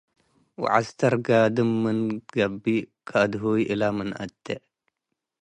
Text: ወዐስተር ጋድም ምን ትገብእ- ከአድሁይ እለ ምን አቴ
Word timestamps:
ወዐስተር 0.61 1.13
ጋድም 1.27 1.71
ምን 1.83 1.99
ትገብእ- 2.27 2.83
ከአድሁይ 3.07 3.61
እለ 3.73 3.81
ምን 3.97 4.09
አቴ 4.23 4.45